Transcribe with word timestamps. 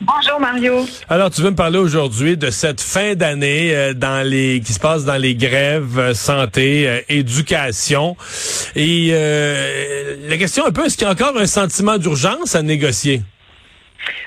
Bonjour 0.00 0.38
Mario. 0.38 0.86
Alors, 1.08 1.28
tu 1.28 1.42
veux 1.42 1.50
me 1.50 1.56
parler 1.56 1.78
aujourd'hui 1.78 2.36
de 2.36 2.50
cette 2.50 2.80
fin 2.80 3.16
d'année 3.16 3.74
euh, 3.74 3.94
dans 3.94 4.24
les 4.24 4.62
qui 4.64 4.72
se 4.72 4.78
passe 4.78 5.04
dans 5.04 5.16
les 5.16 5.34
grèves 5.34 5.98
euh, 5.98 6.14
santé, 6.14 6.88
euh, 6.88 7.00
éducation. 7.08 8.16
Et 8.76 9.10
la 10.28 10.36
question 10.36 10.64
un 10.66 10.70
peu, 10.70 10.86
est-ce 10.86 10.96
qu'il 10.96 11.06
y 11.06 11.10
a 11.10 11.12
encore 11.12 11.36
un 11.36 11.46
sentiment 11.46 11.98
d'urgence 11.98 12.54
à 12.54 12.62
négocier? 12.62 13.22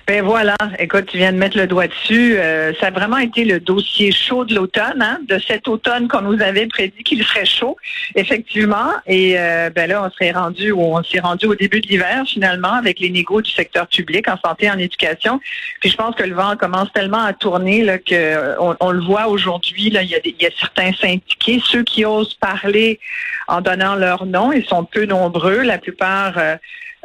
Ben 0.08 0.24
voilà, 0.24 0.56
écoute, 0.80 1.06
tu 1.06 1.18
viens 1.18 1.32
de 1.32 1.38
mettre 1.38 1.58
le 1.58 1.68
doigt 1.68 1.88
dessus. 1.88 2.36
Euh, 2.38 2.74
ça 2.80 2.88
a 2.88 2.92
vraiment 2.92 3.18
été 3.20 3.46
le 3.46 3.60
dossier 3.60 4.12
chaud 4.12 4.44
de 4.44 4.54
l'automne, 4.56 5.02
hein, 5.02 5.20
de 5.28 5.38
cet 5.40 5.68
automne 5.70 6.08
qu'on 6.10 6.22
nous 6.22 6.42
avait 6.42 6.68
prédit 6.68 7.04
qu'il 7.04 7.24
serait 7.24 7.46
chaud, 7.46 7.78
effectivement. 8.16 8.90
Et 9.06 9.36
euh, 9.40 9.70
ben 9.70 9.88
là, 9.90 10.04
on 10.04 10.10
serait 10.10 10.32
rendu 10.32 10.72
ou 10.72 10.82
on 10.82 11.04
s'est 11.04 11.20
rendu 11.20 11.46
au 11.46 11.56
début 11.56 11.80
de 11.82 11.88
l'hiver 11.88 12.24
finalement 12.28 12.74
avec 12.74 13.00
les 13.00 13.10
négos 13.10 13.42
du 13.42 13.52
secteur 13.52 13.88
public 13.88 14.28
en 14.28 14.38
santé, 14.44 14.70
en 14.70 14.78
éducation. 14.80 15.40
Puis 15.80 15.92
je 15.92 15.96
pense 15.96 16.16
que 16.16 16.24
le 16.24 16.36
vent 16.36 16.58
commence 16.58 16.92
tellement 16.94 17.24
à 17.24 17.32
tourner 17.34 17.84
là, 17.84 17.98
que 17.98 18.14
euh, 18.14 18.56
on, 18.60 18.76
on 18.80 18.92
le 18.92 19.02
voit 19.02 19.28
aujourd'hui. 19.28 19.92
Là, 19.92 20.02
il 20.02 20.10
y, 20.10 20.16
a 20.16 20.20
des- 20.20 20.36
il 20.38 20.44
y 20.44 20.48
a 20.48 20.52
certains 20.60 20.92
syndiqués, 20.94 21.62
ceux 21.64 21.84
qui 21.84 22.04
osent 22.06 22.34
parler 22.34 23.00
en 23.48 23.62
donnant 23.62 23.96
leur 23.96 24.26
nom, 24.26 24.52
ils 24.52 24.66
sont 24.66 24.84
peu 24.84 25.06
nombreux. 25.06 25.62
La 25.62 25.78
plupart 25.78 26.34
euh, 26.38 26.56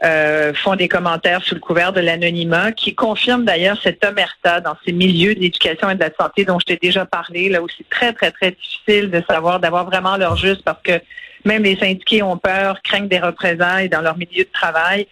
euh, 0.05 0.53
font 0.55 0.77
des 0.77 0.89
commentaires 0.89 1.43
sous 1.43 1.55
le 1.55 1.61
couvert 1.61 1.93
de 1.93 2.01
l'anonymat, 2.01 2.73
qui 2.73 2.95
confirment 2.95 3.45
d'ailleurs 3.45 3.79
cette 3.83 4.05
omerta 4.05 4.61
dans 4.61 4.77
ces 4.85 4.93
milieux 4.93 5.35
de 5.35 5.41
l'éducation 5.41 5.89
et 5.89 5.95
de 5.95 6.01
la 6.01 6.11
santé 6.19 6.45
dont 6.45 6.59
je 6.59 6.67
t'ai 6.67 6.77
déjà 6.77 7.07
parlé, 7.07 7.49
là 7.49 7.63
où 7.63 7.67
c'est 7.69 7.89
très, 7.89 8.13
très, 8.13 8.31
très 8.31 8.51
difficile 8.51 9.11
de 9.11 9.23
savoir, 9.29 9.59
d'avoir 9.59 9.87
vraiment 9.87 10.17
leur 10.17 10.37
juste 10.37 10.63
parce 10.63 10.83
que 10.83 11.01
même 11.45 11.63
les 11.63 11.77
syndiqués 11.77 12.23
ont 12.23 12.37
peur, 12.37 12.83
craignent 12.83 13.09
des 13.09 13.21
représailles 13.21 13.89
dans 13.89 14.03
leur 14.03 14.19
milieu 14.19 14.45
de 14.45 14.53
travail. 14.53 15.07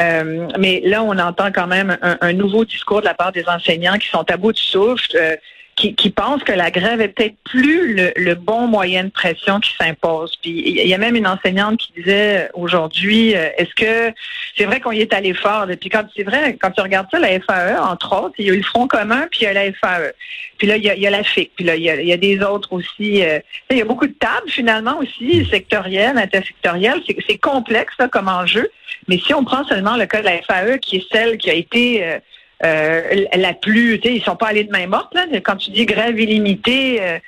Euh, 0.00 0.48
mais 0.58 0.80
là, 0.84 1.02
on 1.02 1.18
entend 1.18 1.52
quand 1.52 1.66
même 1.66 1.98
un, 2.00 2.16
un 2.20 2.32
nouveau 2.32 2.64
discours 2.64 3.00
de 3.00 3.06
la 3.06 3.14
part 3.14 3.32
des 3.32 3.46
enseignants 3.46 3.98
qui 3.98 4.08
sont 4.08 4.24
à 4.30 4.36
bout 4.36 4.52
de 4.52 4.58
souffle, 4.58 5.10
euh, 5.14 5.36
qui, 5.82 5.94
qui 5.96 6.10
pensent 6.10 6.44
que 6.44 6.52
la 6.52 6.70
grève 6.70 7.00
est 7.00 7.08
peut-être 7.08 7.34
plus 7.44 7.94
le, 7.94 8.12
le 8.14 8.34
bon 8.36 8.68
moyen 8.68 9.04
de 9.04 9.10
pression 9.10 9.58
qui 9.58 9.72
s'impose. 9.76 10.36
Puis 10.40 10.62
il 10.64 10.86
y 10.86 10.94
a 10.94 10.98
même 10.98 11.16
une 11.16 11.26
enseignante 11.26 11.78
qui 11.78 11.92
disait 11.96 12.48
aujourd'hui, 12.54 13.34
euh, 13.34 13.48
est-ce 13.58 13.74
que 13.74 14.14
c'est 14.56 14.64
vrai 14.64 14.80
qu'on 14.80 14.92
y 14.92 15.00
est 15.00 15.12
allé 15.12 15.34
fort. 15.34 15.66
là. 15.66 15.76
Puis 15.76 15.88
quand 15.88 16.04
c'est 16.14 16.22
vrai, 16.22 16.56
quand 16.60 16.70
tu 16.70 16.80
regardes 16.80 17.08
ça, 17.10 17.18
la 17.18 17.40
FAE, 17.40 17.80
entre 17.80 18.16
autres, 18.16 18.34
il 18.38 18.46
y 18.46 18.50
a 18.50 18.54
eu 18.54 18.58
le 18.58 18.62
Front 18.62 18.86
commun, 18.86 19.26
puis 19.30 19.40
il 19.40 19.44
y 19.44 19.46
a 19.48 19.52
la 19.54 19.72
FAE. 19.72 20.12
Puis 20.58 20.68
là, 20.68 20.76
il 20.76 20.84
y 20.84 20.90
a, 20.90 20.94
il 20.94 21.02
y 21.02 21.06
a 21.06 21.10
la 21.10 21.24
FIC, 21.24 21.50
puis 21.56 21.64
là, 21.64 21.74
il 21.74 21.82
y 21.82 21.90
a, 21.90 22.00
il 22.00 22.06
y 22.06 22.12
a 22.12 22.16
des 22.16 22.40
autres 22.42 22.72
aussi. 22.72 23.24
euh, 23.24 23.40
il 23.70 23.78
y 23.78 23.82
a 23.82 23.84
beaucoup 23.84 24.06
de 24.06 24.12
tables, 24.12 24.48
finalement, 24.48 24.98
aussi, 24.98 25.44
sectorielles, 25.46 26.16
intersectorielles. 26.16 27.00
C'est, 27.26 27.38
complexe, 27.38 27.94
ça, 27.98 28.06
comme 28.06 28.28
enjeu. 28.28 28.70
Mais 29.08 29.18
si 29.18 29.34
on 29.34 29.42
prend 29.42 29.64
seulement 29.64 29.96
le 29.96 30.06
cas 30.06 30.20
de 30.20 30.26
la 30.26 30.42
FAE, 30.42 30.78
qui 30.78 30.98
est 30.98 31.06
celle 31.10 31.38
qui 31.38 31.50
a 31.50 31.54
été 31.54 32.06
euh, 32.06 32.18
euh, 32.64 33.24
la 33.36 33.54
plus, 33.54 33.98
tu 34.00 34.08
sais, 34.08 34.14
ils 34.16 34.22
sont 34.22 34.36
pas 34.36 34.48
allés 34.48 34.64
de 34.64 34.70
main 34.70 34.86
morte, 34.86 35.14
là. 35.14 35.26
Quand 35.42 35.56
tu 35.56 35.70
dis 35.70 35.84
grève 35.86 36.18
illimitée, 36.18 37.00
euh, 37.02 37.18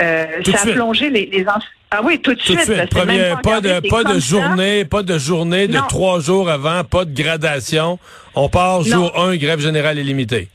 euh, 0.00 0.26
ça 0.44 0.62
a 0.68 0.72
plongé 0.72 1.10
les, 1.10 1.26
les 1.26 1.44
ens- 1.48 1.60
Ah 1.90 2.00
oui, 2.02 2.18
tout 2.20 2.34
de 2.34 2.40
Tout 2.40 2.46
suite. 2.52 2.60
suite. 2.62 2.90
Premier- 2.90 3.34
pas 3.42 3.60
de 3.60 3.88
pas 3.88 4.02
de 4.04 4.18
ça. 4.18 4.36
journée, 4.36 4.84
pas 4.84 5.02
de 5.04 5.16
journée 5.18 5.68
de 5.68 5.74
Non. 5.76 5.86
trois 5.88 6.18
jours 6.20 6.50
avant, 6.50 6.82
pas 6.82 7.04
de 7.04 7.14
gradation. 7.14 7.98
On 8.34 8.48
part 8.48 8.78
Non. 8.78 8.84
jour 8.84 9.20
1, 9.20 9.36
grève 9.36 9.60
générale 9.60 9.98
illimitée. 9.98 10.48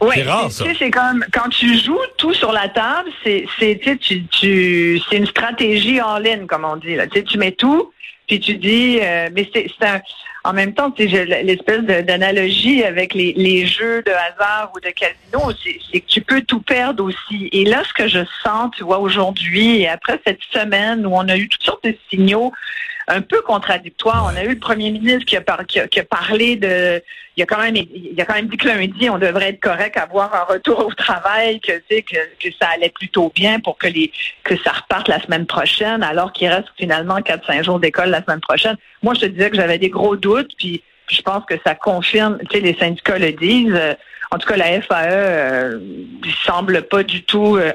Oui, 0.00 0.10
C'est 0.16 0.22
rare, 0.24 0.50
ça. 0.50 0.64
Tu 0.64 0.70
sais, 0.70 0.76
c'est 0.78 0.90
comme 0.90 1.24
quand 1.32 1.48
tu 1.50 1.78
joues 1.78 1.98
tout 2.18 2.34
sur 2.34 2.52
la 2.52 2.68
table, 2.68 3.08
c'est 3.22 3.46
c'est 3.58 3.80
tu 4.00 4.24
tu, 4.26 5.00
une 5.12 5.26
stratégie 5.26 6.00
en 6.02 6.18
ligne 6.18 6.46
comme 6.46 6.64
on 6.64 6.76
dit 6.76 6.94
là. 6.96 7.06
Tu 7.06 7.18
sais, 7.20 7.24
tu 7.24 7.38
mets 7.38 7.52
tout, 7.52 7.90
puis 8.26 8.40
tu 8.40 8.56
dis 8.56 8.98
euh, 9.02 9.28
mais 9.32 9.48
c'est 9.54 9.66
c'est 9.78 9.86
un 9.86 10.00
en 10.46 10.52
même 10.52 10.74
temps, 10.74 10.92
j'ai 10.98 11.24
l'espèce 11.24 11.80
d'analogie 11.80 12.84
avec 12.84 13.14
les, 13.14 13.32
les 13.32 13.66
jeux 13.66 14.02
de 14.02 14.10
hasard 14.10 14.70
ou 14.76 14.80
de 14.80 14.90
casino, 14.90 15.50
c'est 15.64 15.78
c'est 15.90 16.00
que 16.00 16.06
tu 16.06 16.20
peux 16.20 16.42
tout 16.42 16.60
perdre 16.60 17.02
aussi. 17.02 17.48
Et 17.50 17.64
là, 17.64 17.82
ce 17.82 17.94
que 17.94 18.06
je 18.08 18.18
sens, 18.42 18.70
tu 18.76 18.84
vois, 18.84 18.98
aujourd'hui, 18.98 19.80
et 19.80 19.88
après 19.88 20.20
cette 20.26 20.42
semaine 20.52 21.06
où 21.06 21.14
on 21.14 21.26
a 21.30 21.38
eu 21.38 21.48
toutes 21.48 21.62
sortes 21.62 21.84
de 21.84 21.96
signaux 22.10 22.52
un 23.08 23.20
peu 23.20 23.40
contradictoires, 23.42 24.30
on 24.32 24.36
a 24.36 24.44
eu 24.44 24.50
le 24.50 24.58
premier 24.58 24.90
ministre 24.90 25.24
qui 25.26 25.36
a, 25.36 25.40
parlé 26.04 26.56
de 26.56 27.02
il 27.36 27.42
a 27.42 27.46
quand 27.46 27.60
même 27.60 27.76
il 27.76 28.18
a 28.20 28.24
quand 28.24 28.34
même 28.34 28.46
dit 28.46 28.56
que 28.56 28.68
lundi 28.68 29.10
on 29.10 29.18
devrait 29.18 29.50
être 29.50 29.60
correct 29.60 29.96
à 29.96 30.02
avoir 30.02 30.34
un 30.34 30.44
retour 30.44 30.86
au 30.86 30.94
travail 30.94 31.60
que 31.60 31.72
ça 32.60 32.68
allait 32.74 32.90
plutôt 32.90 33.32
bien 33.34 33.60
pour 33.60 33.76
que 33.76 33.88
les 33.88 34.12
que 34.44 34.56
ça 34.56 34.72
reparte 34.72 35.08
la 35.08 35.20
semaine 35.20 35.46
prochaine 35.46 36.02
alors 36.02 36.32
qu'il 36.32 36.48
reste 36.48 36.68
finalement 36.78 37.20
4 37.20 37.46
5 37.46 37.64
jours 37.64 37.80
d'école 37.80 38.10
la 38.10 38.22
semaine 38.22 38.40
prochaine. 38.40 38.76
Moi 39.02 39.14
je 39.14 39.20
te 39.20 39.26
disais 39.26 39.50
que 39.50 39.56
j'avais 39.56 39.78
des 39.78 39.90
gros 39.90 40.16
doutes 40.16 40.52
puis, 40.56 40.82
je 41.10 41.20
pense 41.20 41.44
que 41.44 41.54
ça 41.66 41.74
confirme 41.74 42.38
tu 42.48 42.56
sais 42.56 42.60
les 42.60 42.74
syndicats 42.74 43.18
le 43.18 43.32
disent 43.32 43.78
en 44.34 44.38
tout 44.38 44.48
cas, 44.48 44.56
la 44.56 44.80
FAE 44.82 45.06
euh, 45.10 45.78
semble 46.44 46.82
pas 46.82 47.04
du 47.04 47.22
tout 47.22 47.56
euh, 47.56 47.72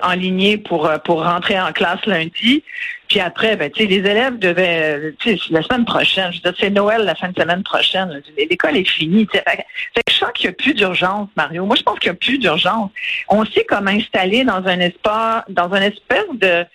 pour 0.66 0.88
euh, 0.88 0.98
pour 0.98 1.24
rentrer 1.24 1.58
en 1.58 1.72
classe 1.72 2.06
lundi. 2.06 2.64
Puis 3.10 3.20
après, 3.20 3.56
ben, 3.56 3.72
tu 3.72 3.82
sais, 3.82 3.90
les 3.90 3.98
élèves 3.98 4.38
devaient, 4.38 5.14
tu 5.18 5.36
sais, 5.36 5.40
la 5.50 5.64
semaine 5.64 5.84
prochaine, 5.84 6.32
je 6.32 6.38
veux 6.38 6.52
dire, 6.52 6.54
c'est 6.60 6.70
Noël 6.70 7.04
la 7.04 7.16
fin 7.16 7.30
de 7.30 7.42
semaine 7.42 7.64
prochaine. 7.64 8.22
L'école 8.38 8.78
est 8.78 8.88
finie. 8.88 9.26
tu 9.26 9.38
sais. 9.38 9.44
Fait 9.48 9.58
que 9.58 9.64
fait 9.96 10.04
que 10.04 10.14
je 10.14 10.18
sens 10.18 10.30
qu'il 10.36 10.48
n'y 10.48 10.52
a 10.52 10.54
plus 10.54 10.74
d'urgence, 10.76 11.28
Mario. 11.36 11.66
Moi, 11.66 11.76
je 11.76 11.82
pense 11.82 11.98
qu'il 11.98 12.12
n'y 12.12 12.16
a 12.16 12.20
plus 12.20 12.38
d'urgence. 12.38 12.92
On 13.28 13.44
sait 13.46 13.66
comme 13.66 13.88
installer 13.88 14.44
dans 14.44 14.64
un 14.66 14.80
espace, 14.80 15.44
dans 15.50 15.74
un 15.74 15.82
espèce 15.82 16.28
de 16.34 16.66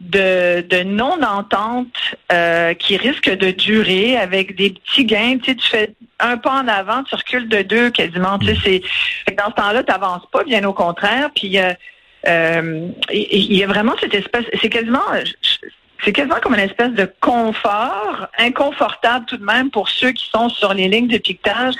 de, 0.00 0.60
de 0.60 0.82
non-entente 0.82 1.86
euh, 2.30 2.74
qui 2.74 2.96
risque 2.96 3.30
de 3.30 3.50
durer 3.50 4.16
avec 4.16 4.54
des 4.54 4.70
petits 4.70 5.04
gains. 5.04 5.38
Tu 5.38 5.52
sais, 5.52 5.56
tu 5.56 5.68
fais 5.68 5.94
un 6.20 6.36
pas 6.36 6.60
en 6.60 6.68
avant, 6.68 7.02
tu 7.04 7.14
recules 7.14 7.48
de 7.48 7.62
deux 7.62 7.90
quasiment. 7.90 8.38
Tu 8.38 8.48
sais, 8.48 8.56
c'est 8.62 8.82
fait 9.24 9.34
que 9.34 9.42
dans 9.42 9.50
ce 9.50 9.54
temps-là, 9.54 9.82
tu 9.82 9.92
n'avances 9.92 10.26
pas, 10.32 10.44
bien 10.44 10.64
au 10.64 10.72
contraire. 10.72 11.30
Puis 11.34 11.58
euh, 11.58 11.72
euh, 12.26 12.88
il 13.12 13.56
y 13.56 13.62
a 13.62 13.66
vraiment 13.66 13.94
cette 14.00 14.14
espèce, 14.14 14.44
c'est 14.60 14.68
quasiment, 14.68 15.02
c'est 16.04 16.12
quasiment 16.12 16.36
comme 16.42 16.54
une 16.54 16.60
espèce 16.60 16.92
de 16.92 17.10
confort, 17.20 18.28
inconfortable 18.38 19.26
tout 19.26 19.36
de 19.36 19.44
même 19.44 19.70
pour 19.70 19.88
ceux 19.88 20.12
qui 20.12 20.28
sont 20.30 20.48
sur 20.48 20.74
les 20.74 20.88
lignes 20.88 21.08
de 21.08 21.18
piquetage. 21.18 21.74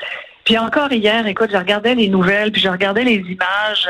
Puis 0.44 0.56
encore 0.58 0.92
hier, 0.92 1.26
écoute, 1.26 1.50
je 1.52 1.56
regardais 1.56 1.94
les 1.94 2.08
nouvelles, 2.08 2.52
puis 2.52 2.62
je 2.62 2.68
regardais 2.68 3.04
les 3.04 3.16
images. 3.16 3.88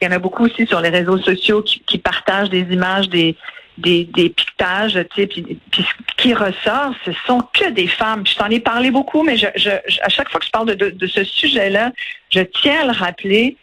Il 0.00 0.04
y 0.04 0.08
en 0.08 0.12
a 0.12 0.18
beaucoup 0.18 0.44
aussi 0.44 0.66
sur 0.66 0.80
les 0.80 0.90
réseaux 0.90 1.18
sociaux 1.18 1.62
qui, 1.62 1.98
partagent 1.98 2.50
des 2.50 2.66
images 2.70 3.08
des 3.08 3.36
des, 3.76 4.06
piquetages, 4.36 4.98
tu 5.14 5.22
sais, 5.22 5.26
puis, 5.28 5.60
ce 5.76 5.82
qui 6.16 6.34
ressort, 6.34 6.94
ce 7.04 7.12
sont 7.26 7.42
que 7.52 7.70
des 7.70 7.86
femmes. 7.86 8.24
Puis 8.24 8.32
je 8.32 8.38
t'en 8.38 8.50
ai 8.50 8.58
parlé 8.58 8.90
beaucoup, 8.90 9.22
mais 9.22 9.36
je, 9.36 9.46
je, 9.54 9.70
à 10.02 10.08
chaque 10.08 10.28
fois 10.30 10.40
que 10.40 10.46
je 10.46 10.50
parle 10.50 10.74
de 10.74 11.06
ce 11.06 11.22
sujet-là, 11.22 11.92
je 12.30 12.40
tiens 12.40 12.82
à 12.82 12.84
le 12.86 12.92
rappeler. 12.92 13.56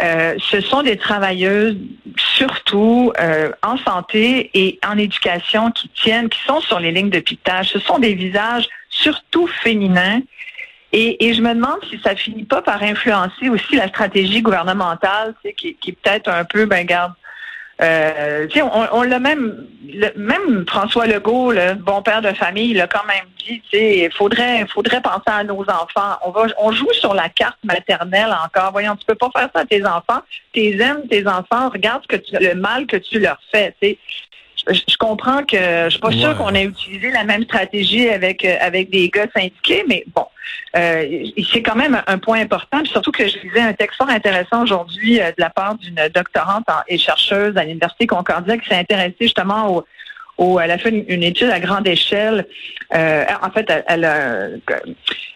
Euh, 0.00 0.34
ce 0.38 0.60
sont 0.60 0.82
des 0.82 0.96
travailleuses, 0.96 1.76
surtout 2.18 3.12
euh, 3.18 3.50
en 3.62 3.78
santé 3.78 4.50
et 4.52 4.78
en 4.86 4.98
éducation, 4.98 5.70
qui 5.70 5.88
tiennent, 5.88 6.28
qui 6.28 6.40
sont 6.46 6.60
sur 6.60 6.80
les 6.80 6.92
lignes 6.92 7.10
de 7.10 7.20
piquetage. 7.20 7.70
Ce 7.70 7.78
sont 7.78 7.98
des 7.98 8.14
visages 8.14 8.66
surtout 8.90 9.46
féminins. 9.46 10.20
Et, 10.92 11.34
je 11.34 11.42
me 11.42 11.52
demande 11.52 11.78
si 11.90 11.98
ça 12.02 12.14
finit 12.14 12.44
pas 12.44 12.62
par 12.62 12.82
influencer 12.82 13.48
aussi 13.48 13.76
la 13.76 13.88
stratégie 13.88 14.40
gouvernementale, 14.40 15.34
qui, 15.56 15.74
qui 15.74 15.92
peut-être 15.92 16.28
un 16.28 16.44
peu, 16.44 16.64
ben 16.64 16.86
garde, 16.86 17.12
euh, 17.82 18.46
on, 18.56 18.86
on 18.92 19.02
l'a 19.02 19.18
même, 19.18 19.66
le- 19.86 20.12
même 20.16 20.64
François 20.66 21.06
Legault, 21.06 21.52
le 21.52 21.74
bon 21.74 22.02
père 22.02 22.22
de 22.22 22.32
famille, 22.32 22.70
il 22.70 22.80
a 22.80 22.86
quand 22.86 23.04
même 23.06 23.26
dit, 23.46 23.62
il 23.72 24.10
faudrait, 24.12 24.66
faudrait 24.66 25.00
penser 25.02 25.22
à 25.26 25.44
nos 25.44 25.60
enfants. 25.62 26.18
On 26.24 26.30
va, 26.30 26.46
on 26.58 26.72
joue 26.72 26.92
sur 26.92 27.14
la 27.14 27.28
carte 27.28 27.58
maternelle 27.64 28.34
encore. 28.44 28.72
Voyons, 28.72 28.96
tu 28.96 29.04
peux 29.06 29.14
pas 29.14 29.30
faire 29.36 29.48
ça 29.54 29.60
à 29.60 29.64
tes 29.66 29.84
enfants. 29.84 30.22
Tes 30.52 30.80
aimes 30.80 31.06
tes 31.08 31.26
enfants. 31.26 31.68
Regarde 31.68 32.02
ce 32.02 32.16
que 32.16 32.16
tu, 32.16 32.34
le 32.38 32.54
mal 32.54 32.86
que 32.86 32.96
tu 32.96 33.18
leur 33.18 33.38
fais. 33.52 33.74
Tu 33.80 33.88
sais. 33.90 33.98
Je, 34.68 34.80
je 34.88 34.96
comprends 34.96 35.44
que 35.44 35.56
je 35.56 35.90
suis 35.90 36.00
pas 36.00 36.08
Ouais. 36.08 36.16
sûre 36.16 36.36
qu'on 36.36 36.54
ait 36.54 36.64
utilisé 36.64 37.10
la 37.10 37.24
même 37.24 37.44
stratégie 37.44 38.08
avec 38.08 38.44
euh, 38.44 38.56
avec 38.60 38.90
des 38.90 39.08
gars 39.08 39.26
syndiqués, 39.34 39.84
mais 39.88 40.04
bon, 40.14 40.26
euh, 40.76 41.24
c'est 41.52 41.62
quand 41.62 41.76
même 41.76 42.02
un 42.06 42.18
point 42.18 42.40
important. 42.40 42.78
Puis 42.82 42.90
surtout 42.90 43.12
que 43.12 43.26
je 43.28 43.38
lisais 43.38 43.60
un 43.60 43.72
texte 43.72 43.96
fort 43.96 44.08
intéressant 44.10 44.62
aujourd'hui 44.62 45.20
euh, 45.20 45.28
de 45.28 45.34
la 45.38 45.50
part 45.50 45.76
d'une 45.76 46.00
doctorante 46.14 46.64
en- 46.68 46.82
et 46.88 46.98
chercheuse 46.98 47.56
à 47.56 47.62
l'université 47.64 48.06
Concordia 48.06 48.58
qui 48.58 48.68
s'est 48.68 48.74
intéressée 48.76 49.14
justement 49.20 49.68
au, 49.76 49.84
où 50.38 50.60
elle 50.60 50.70
a 50.70 50.78
fait 50.78 50.90
une, 50.90 51.22
étude 51.22 51.50
à 51.50 51.60
grande 51.60 51.88
échelle. 51.88 52.46
Euh, 52.94 53.24
en 53.42 53.50
fait, 53.50 53.72
elle, 53.88 54.04
a, 54.04 54.48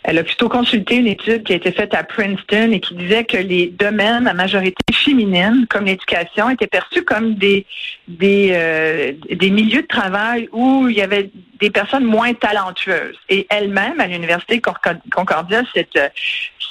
elle 0.02 0.18
a 0.18 0.22
plutôt 0.22 0.48
consulté 0.48 0.96
une 0.96 1.06
étude 1.06 1.42
qui 1.44 1.52
a 1.52 1.56
été 1.56 1.72
faite 1.72 1.94
à 1.94 2.04
Princeton 2.04 2.70
et 2.72 2.80
qui 2.80 2.94
disait 2.94 3.24
que 3.24 3.38
les 3.38 3.68
domaines 3.68 4.26
à 4.26 4.34
majorité 4.34 4.82
féminine, 4.92 5.66
comme 5.70 5.86
l'éducation, 5.86 6.50
étaient 6.50 6.66
perçus 6.66 7.02
comme 7.02 7.34
des 7.34 7.66
des, 8.08 8.50
euh, 8.52 9.12
des 9.30 9.50
milieux 9.50 9.82
de 9.82 9.86
travail 9.86 10.48
où 10.52 10.88
il 10.88 10.96
y 10.96 11.02
avait 11.02 11.30
des 11.60 11.70
personnes 11.70 12.04
moins 12.04 12.34
talentueuses. 12.34 13.16
Et 13.28 13.46
elle-même, 13.50 14.00
à 14.00 14.06
l'université 14.06 14.60
Concordia, 14.60 15.62
cette 15.74 15.98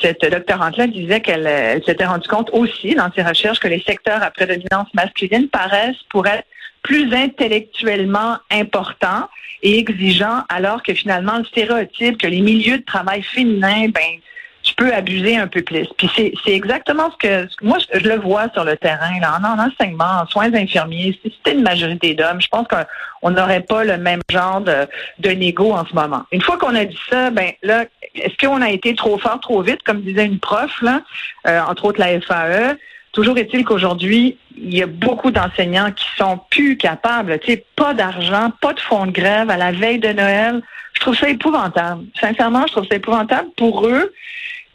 cette 0.02 0.22
doctorante-là 0.22 0.88
disait 0.88 1.20
qu'elle 1.20 1.46
elle, 1.46 1.84
s'était 1.84 2.06
rendue 2.06 2.28
compte 2.28 2.50
aussi 2.54 2.96
dans 2.96 3.12
ses 3.12 3.22
recherches 3.22 3.60
que 3.60 3.68
les 3.68 3.82
secteurs 3.82 4.24
à 4.24 4.32
prédominance 4.32 4.88
masculine 4.94 5.50
paraissent 5.50 6.04
pour 6.10 6.26
être 6.28 6.46
plus 6.84 7.14
intellectuellement 7.14 8.38
importants 8.52 9.30
et 9.62 9.78
exigeants, 9.78 10.44
alors 10.50 10.84
que 10.84 10.94
finalement 10.94 11.38
le 11.38 11.46
stéréotype 11.46 12.18
que 12.18 12.28
les 12.28 12.42
milieux 12.42 12.78
de 12.78 12.86
travail 12.86 13.22
féminins, 13.24 13.90
ben 13.90 14.20
tu 14.64 14.76
peux 14.76 14.94
abuser 14.94 15.38
un 15.38 15.48
peu 15.48 15.62
plus. 15.62 15.88
Puis 15.98 16.10
c'est, 16.16 16.34
c'est 16.46 16.54
exactement 16.54 17.10
ce 17.12 17.18
que 17.18 17.48
moi 17.62 17.78
je, 17.94 18.08
le 18.08 18.16
vois 18.16 18.50
sur 18.54 18.64
le 18.64 18.78
terrain 18.78 19.20
là, 19.20 19.40
en, 19.40 19.60
enseignement, 19.60 20.22
en 20.22 20.28
soins 20.28 20.54
infirmiers. 20.54 21.18
Si 21.24 21.34
c'était 21.38 21.58
une 21.58 21.64
majorité 21.64 22.14
d'hommes, 22.14 22.42
je 22.42 22.48
pense 22.50 22.68
qu'on 22.68 23.32
n'aurait 23.32 23.62
pas 23.62 23.84
le 23.84 23.98
même 23.98 24.22
genre 24.30 24.62
de, 24.62 24.88
de 25.20 25.30
négo 25.30 25.72
en 25.72 25.86
ce 25.86 25.94
moment. 25.94 26.24
Une 26.32 26.42
fois 26.42 26.58
qu'on 26.58 26.76
a 26.76 26.86
dit 26.86 27.00
ça, 27.10 27.30
ben 27.32 27.52
là, 27.64 27.86
est-ce 28.16 28.36
qu'on 28.38 28.62
a 28.62 28.70
été 28.70 28.96
trop 28.96 29.18
fort, 29.18 29.40
trop 29.40 29.62
vite, 29.62 29.82
comme 29.84 30.02
disait 30.02 30.26
une 30.26 30.40
prof 30.40 30.82
là, 30.82 31.02
euh, 31.48 31.62
entre 31.62 31.86
autres 31.86 32.00
la 32.00 32.20
FAE? 32.22 32.78
Toujours 33.20 33.38
est-il 33.38 33.66
qu'aujourd'hui, 33.66 34.38
il 34.56 34.74
y 34.74 34.82
a 34.82 34.88
beaucoup 34.88 35.30
d'enseignants 35.30 35.92
qui 35.92 36.06
sont 36.16 36.40
plus 36.50 36.78
capables. 36.78 37.38
Tu 37.40 37.52
sais, 37.52 37.66
pas 37.76 37.94
d'argent, 37.94 38.54
pas 38.62 38.72
de 38.72 38.80
fonds 38.80 39.08
de 39.08 39.12
grève 39.12 39.50
à 39.50 39.58
la 39.58 39.74
veille 39.74 40.00
de 40.00 40.08
Noël. 40.08 40.62
Je 40.94 41.02
trouve 41.02 41.18
ça 41.18 41.28
épouvantable. 41.28 42.06
Sincèrement, 42.18 42.66
je 42.68 42.72
trouve 42.72 42.88
ça 42.88 42.96
épouvantable 42.96 43.50
pour 43.58 43.86
eux. 43.86 44.14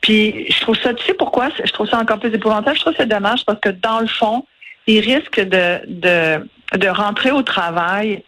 Puis 0.03 0.45
je 0.51 0.61
trouve 0.61 0.77
ça, 0.77 0.93
tu 0.93 1.03
sais 1.07 1.15
pourquoi? 1.15 1.49
Je 1.65 1.73
trouve 1.73 1.89
ça 1.89 1.99
encore 1.99 2.19
plus 2.19 2.35
épouvantable? 2.35 2.77
Je 2.77 2.83
trouve 2.83 2.95
ça 2.95 3.07
dommage 3.07 3.47
parce 3.47 3.61
que 3.61 3.71
dans 3.71 4.01
le 4.01 4.09
fond, 4.09 4.45
ils 4.87 5.01
risquent 5.01 5.41
de, 5.41 6.91
rentrer 6.91 7.31
au 7.31 7.41
travail 7.41 8.23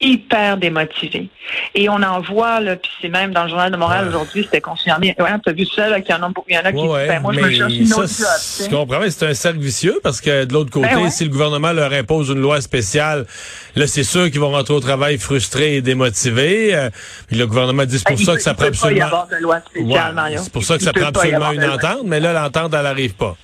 hyper 0.00 0.56
démotivés. 0.56 1.28
Et 1.74 1.88
on 1.88 2.02
en 2.02 2.20
voit, 2.20 2.60
là, 2.60 2.76
puis 2.76 2.90
c'est 3.02 3.08
même 3.08 3.32
dans 3.32 3.44
le 3.44 3.50
Journal 3.50 3.70
de 3.70 3.76
Montréal 3.76 4.08
aujourd'hui, 4.08 4.44
c'était 4.44 4.60
confirmé. 4.60 5.14
Ouais, 5.18 5.28
t'as 5.44 5.52
vu 5.52 5.66
ça, 5.66 5.88
là, 5.88 6.00
qu'il 6.00 6.14
y 6.14 6.18
en 6.18 6.22
a, 6.22 6.32
il 6.48 6.54
y 6.54 6.58
en 6.58 6.64
a 6.64 6.72
qui 6.72 6.78
ouais, 6.78 7.06
ben, 7.06 7.20
moi, 7.20 7.34
je 7.34 7.40
me 7.40 7.50
cherche 7.50 7.72
une 7.74 7.92
autre 7.92 8.08
job. 8.08 8.26
Je 8.60 8.70
comprends, 8.74 9.00
mais 9.00 9.10
c'est 9.10 9.26
un 9.26 9.34
cercle 9.34 9.58
vicieux 9.58 10.00
parce 10.02 10.20
que 10.20 10.44
de 10.44 10.52
l'autre 10.52 10.70
côté, 10.70 10.88
ben 10.88 11.02
ouais. 11.02 11.10
si 11.10 11.24
le 11.24 11.30
gouvernement 11.30 11.72
leur 11.72 11.92
impose 11.92 12.30
une 12.30 12.40
loi 12.40 12.60
spéciale, 12.60 13.26
là, 13.76 13.86
c'est 13.86 14.04
sûr 14.04 14.30
qu'ils 14.30 14.40
vont 14.40 14.50
rentrer 14.50 14.74
au 14.74 14.80
travail 14.80 15.18
frustrés 15.18 15.76
et 15.76 15.82
démotivés. 15.82 16.74
Euh, 16.74 16.90
le 17.30 17.44
gouvernement 17.44 17.84
dit 17.84 17.98
c'est 17.98 18.06
pour 18.06 18.16
ben, 18.16 18.24
ça 18.24 18.34
que 18.36 18.42
ça 18.42 18.54
prend 18.54 18.66
absolument. 18.66 19.26
C'est 20.38 20.52
pour 20.52 20.64
ça 20.64 20.78
que 20.78 20.82
ça 20.82 20.92
prend 20.92 21.06
absolument 21.06 21.52
une 21.52 21.64
entente, 21.64 22.04
mais 22.04 22.20
là, 22.20 22.32
l'entente, 22.32 22.72
elle 22.72 22.82
n'arrive 22.82 23.14
pas. 23.14 23.36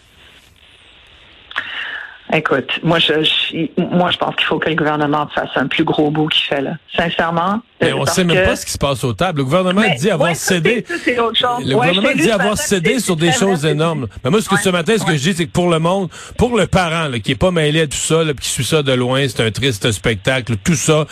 Écoute, 2.32 2.80
moi 2.82 2.98
je, 2.98 3.22
je, 3.22 3.66
moi 3.80 4.10
je 4.10 4.18
pense 4.18 4.34
qu'il 4.36 4.46
faut 4.46 4.58
que 4.58 4.68
le 4.68 4.74
gouvernement 4.74 5.28
fasse 5.28 5.50
un 5.54 5.66
plus 5.68 5.84
gros 5.84 6.10
bout 6.10 6.28
qu'il 6.28 6.44
fait 6.44 6.60
là. 6.60 6.72
Sincèrement. 6.96 7.60
Mais 7.80 7.92
on 7.92 8.02
ne 8.02 8.06
sait 8.06 8.24
même 8.24 8.44
pas 8.44 8.56
ce 8.56 8.64
qui 8.64 8.72
se 8.72 8.78
passe 8.78 9.04
aux 9.04 9.12
tables. 9.12 9.38
Le 9.38 9.44
gouvernement 9.44 9.82
mais, 9.82 9.96
dit 9.96 10.10
avoir 10.10 10.30
ouais, 10.30 10.34
cédé. 10.34 10.84
Ça, 10.88 11.24
autre 11.24 11.36
chose. 11.36 11.66
Le 11.66 11.74
ouais, 11.74 11.88
gouvernement 11.88 12.16
dit 12.16 12.30
avoir 12.30 12.56
cédé 12.56 13.00
sur 13.00 13.16
des 13.16 13.32
choses 13.32 13.64
énormes. 13.66 14.06
Mais 14.24 14.30
moi, 14.30 14.40
ce 14.40 14.48
que 14.48 14.54
ouais. 14.54 14.60
ce 14.62 14.70
matin, 14.70 14.94
ce 14.98 15.04
que 15.04 15.12
je 15.12 15.22
dis, 15.30 15.34
c'est 15.36 15.46
que 15.46 15.52
pour 15.52 15.68
le 15.68 15.78
monde, 15.78 16.08
pour 16.38 16.56
le 16.56 16.66
parent 16.66 17.08
là, 17.08 17.18
qui 17.18 17.32
est 17.32 17.36
pas 17.36 17.50
mêlé 17.50 17.82
à 17.82 17.86
tout 17.86 17.96
ça, 17.96 18.24
là, 18.24 18.32
qui 18.32 18.48
suit 18.48 18.64
ça 18.64 18.82
de 18.82 18.92
loin, 18.92 19.26
c'est 19.28 19.42
un 19.42 19.50
triste 19.50 19.92
spectacle. 19.92 20.56
Tout 20.64 20.74
ça, 20.74 21.06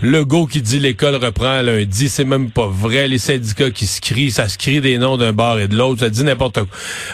le 0.00 0.24
go 0.24 0.46
qui 0.46 0.60
dit 0.60 0.80
l'école 0.80 1.16
reprend 1.16 1.62
lundi, 1.62 2.08
c'est 2.08 2.24
même 2.24 2.50
pas 2.50 2.66
vrai. 2.66 3.06
Les 3.06 3.18
syndicats 3.18 3.70
qui 3.70 3.86
se 3.86 4.00
crient, 4.00 4.32
ça 4.32 4.48
se 4.48 4.58
crie 4.58 4.80
des 4.80 4.98
noms 4.98 5.16
d'un 5.16 5.32
bar 5.32 5.58
et 5.60 5.68
de 5.68 5.76
l'autre, 5.76 6.00
ça 6.00 6.10
dit 6.10 6.24
n'importe 6.24 6.54
quoi. 6.54 6.66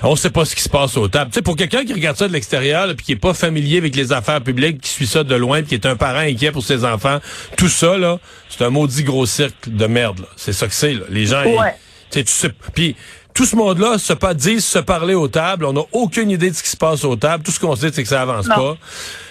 On 0.02 0.16
sait 0.16 0.30
pas 0.30 0.44
ce 0.44 0.54
qui 0.54 0.62
se 0.62 0.68
passe 0.68 0.96
aux 0.96 1.08
tables. 1.08 1.30
Tu 1.30 1.36
sais, 1.36 1.42
pour 1.42 1.56
quelqu'un 1.56 1.84
qui 1.84 1.92
regarde 1.92 2.16
ça 2.16 2.26
de 2.26 2.32
l'extérieur, 2.32 2.86
puis 2.96 3.04
qui 3.04 3.12
est 3.12 3.16
pas 3.16 3.34
familier 3.34 3.78
avec 3.78 3.94
les 3.94 4.12
affaires 4.12 4.40
publiques, 4.40 4.80
qui 4.80 4.90
suit 4.90 5.06
ça 5.06 5.24
de 5.24 5.34
loin, 5.34 5.62
qui 5.62 5.74
est 5.74 5.86
un 5.86 5.96
parent 5.96 6.20
inquiet 6.20 6.52
pour 6.52 6.64
ses 6.64 6.84
enfants, 6.84 7.18
tout 7.56 7.68
ça 7.68 7.98
là, 7.98 8.18
c'est 8.48 8.64
un 8.64 8.70
maudit 8.94 9.04
gros 9.04 9.26
cirque 9.26 9.68
de 9.68 9.86
merde. 9.86 10.26
C'est 10.36 10.52
ça 10.52 10.66
que 10.66 10.74
c'est. 10.74 10.96
Les 11.10 11.26
gens, 11.26 11.44
ouais. 11.44 11.74
ils, 12.14 12.24
tu 12.24 12.32
sais, 12.32 12.50
puis 12.74 12.96
tout 13.34 13.44
ce 13.44 13.56
monde-là 13.56 13.98
se 13.98 14.12
pas 14.12 14.34
disent 14.34 14.64
se 14.64 14.78
parler 14.78 15.14
aux 15.14 15.28
tables. 15.28 15.64
On 15.64 15.72
n'a 15.72 15.82
aucune 15.92 16.30
idée 16.30 16.50
de 16.50 16.54
ce 16.54 16.62
qui 16.62 16.68
se 16.68 16.76
passe 16.76 17.04
aux 17.04 17.16
tables. 17.16 17.42
Tout 17.42 17.50
ce 17.50 17.58
qu'on 17.58 17.74
sait, 17.74 17.90
c'est 17.92 18.02
que 18.02 18.08
ça 18.08 18.22
avance 18.22 18.46
non. 18.48 18.54
pas. 18.54 18.76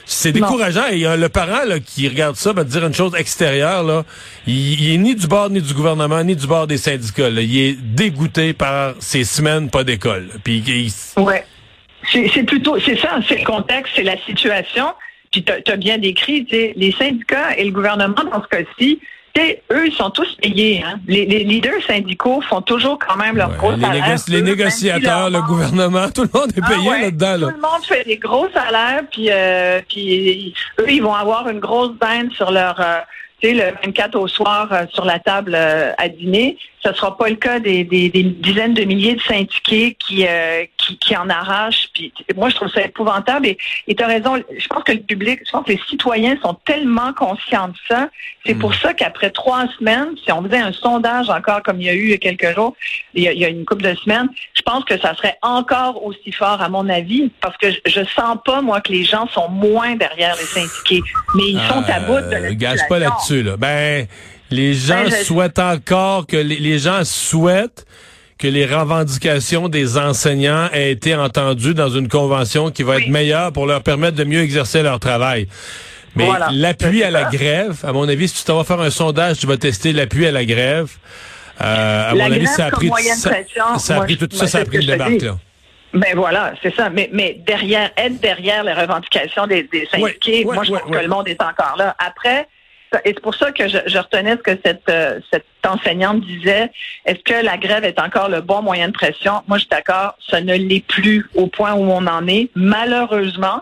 C'est 0.06 0.34
décourageant. 0.34 0.88
Et 0.92 1.06
euh, 1.06 1.16
le 1.16 1.30
parent 1.30 1.64
là, 1.66 1.80
qui 1.80 2.10
regarde 2.10 2.36
ça 2.36 2.52
va 2.52 2.66
te 2.66 2.70
dire 2.70 2.86
une 2.86 2.94
chose 2.94 3.16
extérieure. 3.16 3.84
Là, 3.84 4.04
il, 4.46 4.82
il, 4.82 4.94
est 4.94 4.98
ni 4.98 5.16
du 5.16 5.28
bord 5.28 5.50
ni 5.50 5.62
du 5.62 5.74
gouvernement 5.74 6.22
ni 6.24 6.36
du 6.36 6.46
bord 6.48 6.68
des 6.68 6.78
syndicats. 6.78 7.30
Là. 7.30 7.42
Il 7.42 7.58
est 7.58 7.78
dégoûté 7.80 8.52
par 8.52 8.96
ces 9.00 9.24
semaines 9.24 9.70
pas 9.70 9.86
d'école. 9.86 10.28
Puis 10.44 10.62
il... 10.68 11.22
ouais, 11.24 11.46
c'est 12.12 12.44
plutôt 12.44 12.78
c'est 12.82 13.00
ça. 13.00 13.20
C'est 13.28 13.40
le 13.40 13.46
contexte, 13.46 13.94
c'est 13.96 14.04
la 14.04 14.18
situation. 14.26 14.88
Puis 15.32 15.44
tu 15.44 15.72
as 15.72 15.78
bien 15.78 15.98
décrit, 15.98 16.46
les 16.52 16.92
syndicats 16.92 17.58
et 17.58 17.64
le 17.64 17.72
gouvernement 17.72 18.24
dans 18.32 18.44
ce 18.44 18.48
cas-ci 18.50 19.00
eux, 19.40 19.88
ils 19.88 19.94
sont 19.94 20.10
tous 20.10 20.36
payés. 20.42 20.84
Hein? 20.86 21.00
Les, 21.08 21.26
les, 21.26 21.44
leaders 21.44 21.82
syndicaux 21.88 22.42
font 22.42 22.62
toujours 22.62 23.00
quand 23.00 23.16
même 23.16 23.36
leur 23.36 23.50
ouais, 23.50 23.58
gros 23.58 23.72
les 23.72 23.82
salaire. 23.82 24.08
Négo 24.08 24.22
les 24.28 24.42
négociateurs, 24.42 25.30
le 25.30 25.42
gouvernement, 25.42 26.10
tout 26.10 26.24
le 26.24 26.30
monde 26.34 26.52
est 26.56 26.62
payé 26.62 26.88
ah 26.88 26.92
ouais, 26.92 27.02
là-dedans. 27.02 27.38
Là. 27.38 27.48
Tout 27.48 27.56
le 27.56 27.62
monde 27.62 27.84
fait 27.84 28.04
des 28.06 28.18
gros 28.18 28.48
salaires, 28.54 29.02
puis, 29.12 29.28
euh, 29.32 29.82
puis 29.88 30.54
eux, 30.80 30.86
ils 30.90 31.02
vont 31.02 31.16
avoir 31.16 31.50
une 31.50 31.60
grosse 31.60 31.94
bande 31.94 32.32
sur 32.34 32.52
leur... 32.52 32.80
Euh, 32.80 33.00
le 33.52 33.74
24 33.86 34.16
au 34.16 34.28
soir 34.28 34.70
euh, 34.72 34.86
sur 34.94 35.04
la 35.04 35.20
table 35.20 35.54
euh, 35.56 35.92
à 35.98 36.08
dîner. 36.08 36.58
Ce 36.84 36.90
ne 36.90 36.94
sera 36.94 37.18
pas 37.18 37.30
le 37.30 37.36
cas 37.36 37.60
des, 37.60 37.84
des, 37.84 38.10
des, 38.10 38.24
dizaines 38.24 38.74
de 38.74 38.84
milliers 38.84 39.16
de 39.16 39.22
syndiqués 39.22 39.96
qui, 40.00 40.26
euh, 40.28 40.66
qui, 40.78 40.98
qui, 40.98 41.16
en 41.16 41.30
arrachent. 41.30 41.90
Puis, 41.94 42.14
moi, 42.36 42.50
je 42.50 42.56
trouve 42.56 42.70
ça 42.70 42.82
épouvantable. 42.82 43.48
Et 43.48 43.96
tu 43.96 44.04
as 44.04 44.08
raison, 44.08 44.36
je 44.58 44.68
pense 44.68 44.84
que 44.84 44.92
le 44.92 45.00
public, 45.00 45.40
je 45.46 45.52
pense 45.52 45.66
que 45.66 45.72
les 45.72 45.82
citoyens 45.90 46.38
sont 46.42 46.56
tellement 46.66 47.14
conscients 47.14 47.70
de 47.70 47.76
ça. 47.88 48.10
C'est 48.46 48.54
mmh. 48.54 48.60
pour 48.60 48.76
ça 48.76 48.94
qu'après 48.94 49.30
trois 49.30 49.66
semaines, 49.80 50.10
si 50.24 50.32
on 50.32 50.44
faisait 50.44 50.60
un 50.60 50.74
sondage 50.74 51.30
encore 51.30 51.64
comme 51.64 51.80
il 51.80 51.86
y 51.86 51.90
a 51.90 51.94
eu 51.94 52.04
il 52.04 52.10
y 52.10 52.14
a 52.14 52.18
quelques 52.18 52.54
jours, 52.54 52.76
il 53.14 53.24
y 53.24 53.28
a, 53.28 53.34
il 53.34 53.40
y 53.40 53.46
a 53.46 53.50
une 53.50 53.66
couple 53.66 53.84
de 53.84 53.96
semaines, 53.96 54.28
je 54.54 54.62
pense 54.62 54.84
que 54.84 55.00
ça 55.00 55.16
serait 55.16 55.38
encore 55.42 56.04
aussi 56.04 56.32
fort 56.32 56.62
à 56.62 56.70
mon 56.70 56.90
avis, 56.90 57.32
parce 57.42 57.56
que 57.58 57.72
je, 57.72 57.80
je 57.86 58.04
sens 58.16 58.38
pas, 58.44 58.62
moi, 58.62 58.82
que 58.82 58.92
les 58.92 59.04
gens 59.04 59.28
sont 59.28 59.50
moins 59.50 59.96
derrière 59.96 60.36
les 60.36 60.44
syndiqués. 60.44 61.02
Mais 61.36 61.44
ils 61.48 61.62
sont 61.62 61.84
à 61.88 62.00
bout 62.02 62.30
de 62.30 62.36
la 62.36 62.54
Gâche 62.54 62.88
pas 62.90 63.00
là-dessus. 63.00 63.44
Là. 63.44 63.58
Ben, 63.58 64.08
les 64.54 64.74
gens 64.74 65.04
ben, 65.04 65.12
je... 65.12 65.24
souhaitent 65.24 65.60
encore 65.60 66.28
que 66.28 66.38
les, 66.38 66.58
les, 66.58 66.80
gens 66.80 67.04
souhaitent 67.04 67.86
que 68.38 68.48
les 68.48 68.66
revendications 68.66 69.70
des 69.70 69.98
enseignants 69.98 70.70
aient 70.74 70.92
été 70.92 71.16
entendues 71.16 71.74
dans 71.74 71.90
une 71.90 72.08
convention 72.08 72.72
qui 72.72 72.84
va 72.84 72.96
oui. 72.96 73.04
être 73.04 73.10
meilleure 73.10 73.52
pour 73.52 73.66
leur 73.66 73.82
permettre 73.82 74.18
de 74.18 74.24
mieux 74.24 74.42
exercer 74.42 74.84
leur 74.84 75.00
travail. 75.00 75.48
Mais 76.16 76.26
voilà, 76.26 76.50
l'appui 76.52 77.04
à 77.04 77.10
la 77.10 77.24
grève, 77.24 77.80
à 77.84 77.92
mon 77.92 78.08
avis, 78.08 78.28
si 78.28 78.36
tu 78.36 78.44
t'en 78.44 78.58
vas 78.58 78.64
faire 78.64 78.80
un 78.80 78.92
sondage, 78.92 79.40
tu 79.40 79.48
vas 79.48 79.58
tester 79.58 79.94
l'appui 79.94 80.28
à 80.28 80.32
la 80.32 80.46
grève. 80.46 80.92
Euh, 81.62 82.12
à 82.12 82.14
la 82.14 82.26
mon 82.26 82.32
avis, 82.32 82.48
ça 82.48 82.66
a 82.68 82.72
pris, 82.72 82.90
ça, 82.90 83.30
pression, 83.30 83.80
ça, 83.80 83.98
a 83.98 84.02
pris 84.02 84.18
tout 84.18 84.28
ça, 84.32 84.48
ça 84.48 84.60
a 84.60 84.66
pris 84.66 84.78
le 84.78 84.86
débarque, 84.86 85.22
là. 85.22 85.38
Ben 85.94 86.16
voilà, 86.16 86.54
c'est 86.62 86.74
ça. 86.76 86.90
Mais, 86.90 87.10
mais 87.14 87.40
derrière, 87.46 87.92
être 87.98 88.20
derrière 88.20 88.64
les 88.64 88.74
revendications 88.74 89.46
des, 89.46 89.64
des 89.64 89.88
syndiqués, 89.92 90.44
oui, 90.46 90.56
moi, 90.56 90.64
je 90.64 90.72
pense 90.72 90.92
que 90.92 90.98
le 90.98 91.08
monde 91.08 91.28
est 91.28 91.42
encore 91.42 91.76
là. 91.78 91.96
Après, 92.00 92.48
et 93.06 93.14
c'est 93.14 93.22
pour 93.22 93.36
ça 93.36 93.52
que 93.52 93.68
je, 93.68 93.78
je 93.86 93.98
retenais 93.98 94.32
ce 94.32 94.42
que 94.42 94.60
cette, 94.64 94.90
euh, 94.90 95.20
cette 95.32 95.46
enseignante 95.66 96.22
disait. 96.22 96.72
Est-ce 97.06 97.24
que 97.24 97.46
la 97.46 97.58
grève 97.58 97.84
est 97.84 98.00
encore 98.00 98.30
le 98.30 98.42
bon 98.42 98.62
moyen 98.62 98.88
de 98.88 98.94
pression? 98.94 99.42
Moi, 99.48 99.58
je 99.58 99.64
suis 99.64 99.70
d'accord, 99.70 100.16
ça 100.30 100.42
ne 100.42 100.56
l'est 100.56 100.86
plus 100.86 101.30
au 101.36 101.48
point 101.48 101.74
où 101.74 101.84
on 101.92 102.06
en 102.08 102.28
est. 102.28 102.50
Malheureusement, 102.56 103.62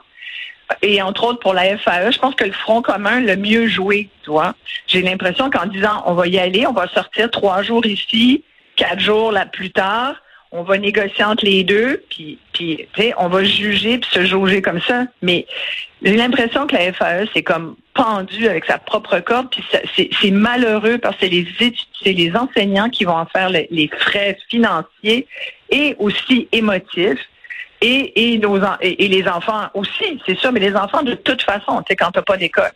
et 0.81 1.01
entre 1.01 1.25
autres 1.25 1.39
pour 1.39 1.53
la 1.53 1.77
FAE, 1.77 2.11
je 2.11 2.19
pense 2.19 2.35
que 2.35 2.45
le 2.45 2.51
Front 2.51 2.81
commun 2.81 3.19
le 3.19 3.35
mieux 3.35 3.67
joué, 3.67 4.09
tu 4.23 4.31
vois. 4.31 4.55
J'ai 4.87 5.01
l'impression 5.01 5.49
qu'en 5.49 5.65
disant 5.65 6.03
on 6.05 6.13
va 6.13 6.27
y 6.27 6.39
aller, 6.39 6.65
on 6.65 6.73
va 6.73 6.87
sortir 6.87 7.29
trois 7.29 7.61
jours 7.61 7.85
ici, 7.85 8.43
quatre 8.75 8.99
jours 8.99 9.31
là 9.31 9.45
plus 9.45 9.71
tard, 9.71 10.15
on 10.51 10.63
va 10.63 10.77
négocier 10.77 11.23
entre 11.23 11.45
les 11.45 11.63
deux, 11.63 12.03
puis, 12.09 12.37
puis 12.51 12.87
on 13.17 13.29
va 13.29 13.43
juger 13.43 13.97
puis 13.99 14.09
se 14.11 14.25
jauger 14.25 14.61
comme 14.61 14.81
ça. 14.81 15.05
Mais 15.21 15.45
j'ai 16.01 16.17
l'impression 16.17 16.67
que 16.67 16.75
la 16.75 16.91
FAE, 16.91 17.25
c'est 17.33 17.43
comme 17.43 17.77
pendu 17.93 18.47
avec 18.47 18.65
sa 18.65 18.77
propre 18.77 19.19
corde, 19.19 19.49
puis 19.49 19.63
c'est 20.21 20.31
malheureux 20.31 20.97
parce 20.97 21.15
que 21.15 21.25
c'est 21.25 21.29
les, 21.29 21.47
c'est 22.03 22.11
les 22.11 22.35
enseignants 22.35 22.89
qui 22.89 23.05
vont 23.05 23.15
en 23.15 23.25
faire 23.25 23.49
les, 23.49 23.89
frais 23.97 24.37
financiers 24.49 25.27
et 25.69 25.95
aussi 25.99 26.49
émotifs. 26.51 27.19
Et, 27.83 28.33
et, 28.33 28.37
nos, 28.37 28.59
les 28.81 29.27
enfants 29.27 29.69
aussi, 29.73 30.21
c'est 30.25 30.37
sûr, 30.37 30.51
mais 30.51 30.59
les 30.59 30.75
enfants 30.75 31.01
de 31.01 31.15
toute 31.15 31.41
façon, 31.41 31.81
tu 31.81 31.85
sais, 31.89 31.95
quand 31.95 32.11
t'as 32.11 32.21
pas 32.21 32.37
d'école. 32.37 32.71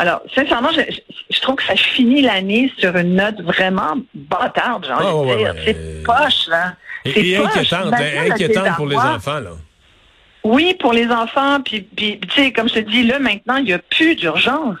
Alors, 0.00 0.22
sincèrement, 0.34 0.70
je, 0.72 0.80
je, 1.28 1.40
trouve 1.42 1.56
que 1.56 1.62
ça 1.62 1.76
finit 1.76 2.22
l'année 2.22 2.72
sur 2.78 2.96
une 2.96 3.16
note 3.16 3.38
vraiment 3.42 3.96
bâtarde, 4.14 4.86
j'ai 4.86 4.94
envie 4.94 5.06
oh, 5.12 5.26
de 5.26 5.36
dire. 5.36 5.54
Ouais, 5.54 5.62
c'est 5.66 6.02
poche, 6.02 6.48
là. 6.48 6.72
Et, 7.04 7.32
et 7.32 7.36
inquiétante, 7.36 7.92
inquiétante 7.92 8.76
pour 8.76 8.86
les 8.86 8.96
enfants, 8.96 9.40
là. 9.40 9.50
Oui, 10.42 10.74
pour 10.80 10.94
les 10.94 11.06
enfants, 11.10 11.60
puis, 11.62 11.82
puis 11.82 12.18
tu 12.18 12.30
sais, 12.30 12.50
comme 12.50 12.70
je 12.70 12.76
te 12.76 12.78
dis, 12.78 13.02
là, 13.02 13.18
maintenant, 13.18 13.56
il 13.56 13.64
n'y 13.64 13.74
a 13.74 13.78
plus 13.78 14.16
d'urgence. 14.16 14.78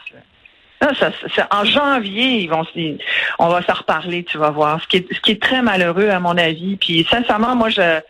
Non, 0.80 0.88
ça, 0.98 1.10
ça- 1.36 1.48
en 1.50 1.66
janvier, 1.66 2.40
ils 2.40 2.48
vont, 2.48 2.64
on 3.38 3.48
va 3.48 3.60
s'en 3.60 3.74
reparler, 3.74 4.24
tu 4.24 4.38
vas 4.38 4.48
voir. 4.48 4.80
Ce 4.82 4.88
qui 4.88 4.96
est, 4.96 5.14
ce 5.14 5.20
qui 5.20 5.32
est 5.32 5.42
très 5.42 5.60
malheureux 5.60 6.08
à 6.08 6.18
mon 6.18 6.38
avis. 6.38 6.76
Puis 6.76 7.06
sincèrement, 7.10 7.54
moi, 7.54 7.68
je, 7.68 8.00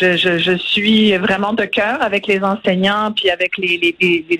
je, 0.00 0.38
je, 0.38 0.56
suis 0.56 1.16
vraiment 1.16 1.52
de 1.52 1.64
cœur 1.64 2.02
avec 2.02 2.26
les 2.26 2.42
enseignants, 2.42 3.12
puis 3.12 3.30
avec 3.30 3.56
les, 3.58 3.94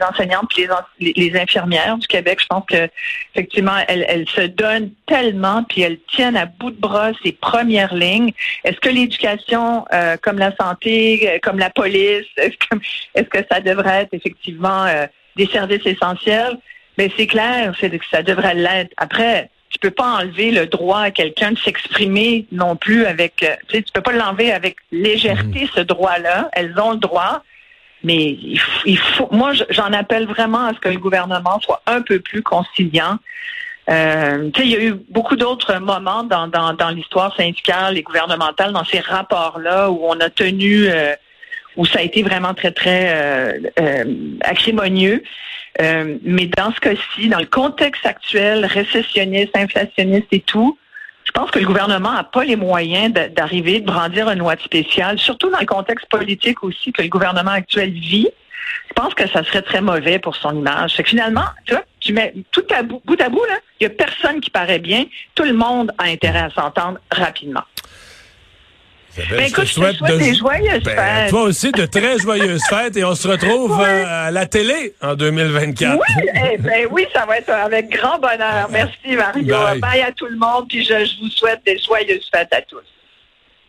enseignantes, 0.09 0.49
puis 0.49 0.67
les, 0.99 1.37
infirmières 1.37 1.99
du 1.99 2.07
Québec. 2.07 2.39
Je 2.41 2.47
pense 2.47 2.65
que 2.67 2.89
effectivement, 3.35 3.77
elles, 3.89 4.29
se 4.29 4.43
donnent 4.43 4.91
tellement, 5.07 5.65
puis 5.65 5.83
elles 5.83 5.99
tiennent 6.13 6.37
à 6.37 6.47
bout 6.47 6.71
de 6.71 6.81
bras 6.81 7.13
ces 7.23 7.33
premières 7.33 7.95
lignes. 7.95 8.33
Est-ce 8.65 8.81
que 8.81 8.89
l'éducation, 8.89 9.85
euh, 9.93 10.17
comme 10.21 10.39
la 10.39 10.55
santé, 10.57 11.29
euh, 11.29 11.39
comme 11.43 11.59
la 11.59 11.71
police, 11.71 12.27
est-ce 12.37 12.57
que, 12.57 12.77
est-ce 13.15 13.29
que 13.29 13.45
ça 13.51 13.61
devrait 13.61 14.03
être 14.03 14.15
effectivement 14.15 14.87
euh, 14.87 15.07
des 15.37 15.47
services 15.47 15.85
essentiels? 15.85 16.59
Mais 16.99 17.11
c'est 17.17 17.27
clair, 17.27 17.75
c'est 17.81 17.91
que 17.91 18.05
ça 18.11 18.23
devrait 18.23 18.55
l'être. 18.55 18.93
Après, 18.97 19.51
peux 19.81 19.91
pas 19.91 20.19
enlever 20.21 20.51
le 20.51 20.67
droit 20.67 21.01
à 21.01 21.11
quelqu'un 21.11 21.53
de 21.53 21.59
s'exprimer 21.59 22.47
non 22.53 22.77
plus 22.77 23.05
avec, 23.07 23.43
euh, 23.43 23.55
tu 23.69 23.77
sais, 23.77 23.83
tu 23.83 23.93
peux 23.93 24.01
pas 24.03 24.13
l'enlever 24.13 24.53
avec 24.53 24.77
légèreté 24.93 25.69
ce 25.75 25.81
droit-là. 25.81 26.49
Elles 26.53 26.75
ont 26.79 26.93
le 26.93 26.99
droit, 26.99 27.43
mais 28.05 28.17
il 28.43 28.59
faut, 28.59 28.81
il 28.87 28.99
faut- 28.99 29.29
moi, 29.33 29.53
je- 29.53 29.65
j'en 29.71 29.93
appelle 29.93 30.27
vraiment 30.27 30.67
à 30.67 30.75
ce 30.75 30.79
que 30.79 30.89
le 30.89 30.99
gouvernement 30.99 31.59
soit 31.61 31.83
un 31.87 32.03
peu 32.03 32.21
plus 32.21 32.43
conciliant. 32.43 33.19
Euh, 33.89 34.51
tu 34.55 34.61
sais, 34.61 34.67
il 34.69 34.73
y 34.73 34.77
a 34.77 34.81
eu 34.85 34.95
beaucoup 35.09 35.35
d'autres 35.37 35.75
moments 35.79 36.23
dans, 36.23 36.47
dans, 36.47 36.75
dans 36.75 36.91
l'histoire 36.91 37.35
syndicale 37.35 37.99
et 37.99 38.03
gouvernementale, 38.03 38.73
dans 38.73 38.85
ces 38.85 39.01
rapports-là, 39.01 39.91
où 39.91 40.01
on 40.05 40.21
a 40.21 40.31
tenu, 40.31 40.87
euh, 40.89 41.15
où 41.81 41.87
ça 41.87 42.01
a 42.01 42.03
été 42.03 42.23
vraiment 42.23 42.53
très, 42.53 42.73
très 42.73 43.09
euh, 43.11 43.59
euh, 43.81 44.05
acrimonieux. 44.43 45.23
Euh, 45.81 46.19
mais 46.23 46.45
dans 46.45 46.71
ce 46.75 46.79
cas-ci, 46.79 47.29
dans 47.29 47.39
le 47.39 47.47
contexte 47.47 48.05
actuel, 48.05 48.67
récessionniste, 48.67 49.57
inflationniste 49.57 50.27
et 50.31 50.41
tout, 50.41 50.79
je 51.25 51.33
pense 51.33 51.51
que 51.51 51.59
le 51.59 51.65
gouvernement 51.65 52.13
n'a 52.13 52.25
pas 52.25 52.45
les 52.45 52.57
moyens 52.57 53.15
d'arriver, 53.35 53.81
de 53.81 53.87
brandir 53.87 54.29
une 54.29 54.41
loi 54.41 54.57
spéciale, 54.63 55.19
surtout 55.19 55.49
dans 55.49 55.59
le 55.59 55.65
contexte 55.65 56.07
politique 56.11 56.63
aussi 56.63 56.93
que 56.93 57.01
le 57.01 57.09
gouvernement 57.09 57.53
actuel 57.53 57.93
vit. 57.93 58.29
Je 58.89 58.93
pense 58.93 59.15
que 59.15 59.27
ça 59.27 59.43
serait 59.43 59.63
très 59.63 59.81
mauvais 59.81 60.19
pour 60.19 60.37
son 60.37 60.55
image. 60.55 60.99
Que 60.99 61.03
finalement, 61.03 61.47
tu 61.65 61.73
vois, 61.73 61.85
tu 61.99 62.13
mets 62.13 62.35
tout 62.51 62.67
à 62.77 62.83
bout, 62.83 63.01
bout 63.07 63.19
à 63.23 63.31
bout, 63.31 63.41
il 63.81 63.87
n'y 63.87 63.93
a 63.93 63.97
personne 63.97 64.41
qui 64.41 64.51
paraît 64.51 64.81
bien. 64.81 65.05
Tout 65.35 65.45
le 65.45 65.55
monde 65.55 65.93
a 65.97 66.05
intérêt 66.05 66.41
à 66.41 66.51
s'entendre 66.51 66.99
rapidement. 67.11 67.63
Isabelle, 69.17 69.37
Ben, 69.39 69.47
je 69.47 69.47
te 69.47 69.51
écoute, 69.51 69.65
je 69.67 69.71
te 69.75 69.97
souhaite 69.97 70.19
des 70.19 70.35
joyeuses 70.35 70.83
Ben, 70.85 70.97
fêtes. 70.97 71.31
Toi 71.31 71.43
aussi, 71.43 71.73
de 71.73 71.87
très 71.87 72.19
joyeuses 72.19 72.63
fêtes 72.69 72.97
et 72.97 73.05
on 73.05 73.15
se 73.15 73.29
retrouve 73.29 73.77
Ouais. 73.79 73.85
euh, 73.87 74.27
à 74.27 74.31
la 74.31 74.47
télé 74.47 74.95
en 75.03 75.15
2024. 75.15 75.95
Oui, 75.99 76.29
eh 76.53 76.57
ben 76.59 76.87
oui, 76.91 77.07
ça 77.13 77.27
va 77.27 77.39
être 77.39 77.51
avec 77.51 77.89
grand 77.91 78.19
bonheur. 78.19 78.69
Merci 78.71 79.17
Mario. 79.17 79.57
Bye. 79.57 79.81
Bye 79.81 80.03
à 80.03 80.13
tout 80.13 80.27
le 80.27 80.37
monde, 80.37 80.67
puis 80.69 80.85
je, 80.85 81.05
je 81.05 81.21
vous 81.21 81.31
souhaite 81.31 81.61
des 81.67 81.79
joyeuses 81.79 82.29
fêtes 82.33 82.53
à 82.53 82.63
tous. 82.63 82.79